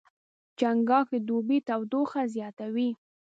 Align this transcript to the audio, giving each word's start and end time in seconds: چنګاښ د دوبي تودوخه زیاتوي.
چنګاښ 0.59 1.07
د 1.13 1.15
دوبي 1.27 1.57
تودوخه 1.67 2.21
زیاتوي. 2.35 2.89